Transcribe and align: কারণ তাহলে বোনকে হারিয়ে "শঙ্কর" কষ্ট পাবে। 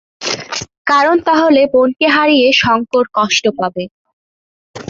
কারণ 0.87 1.15
তাহলে 1.27 1.61
বোনকে 1.73 2.07
হারিয়ে 2.15 2.47
"শঙ্কর" 2.61 3.05
কষ্ট 3.17 3.43
পাবে। 3.59 3.83